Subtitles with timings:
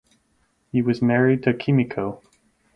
[0.71, 2.23] He was married to Kimiko.